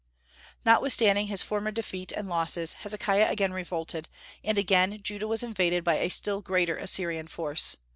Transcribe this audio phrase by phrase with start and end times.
[0.65, 4.09] Notwithstanding his former defeat and losses, Hezekiah again revolted,
[4.43, 7.77] and again was Judah invaded by a still greater Assyrian force.